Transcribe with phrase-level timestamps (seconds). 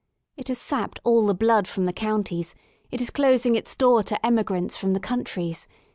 [0.35, 4.05] It has sapped all the blood from the counties \ it is closing its doors
[4.05, 5.67] to emigrants from the countries.